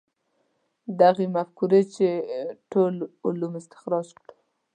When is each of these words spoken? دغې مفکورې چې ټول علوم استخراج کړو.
دغې 0.99 1.25
مفکورې 1.35 1.81
چې 1.93 2.07
ټول 2.71 2.93
علوم 3.25 3.53
استخراج 3.61 4.07
کړو. 4.19 4.35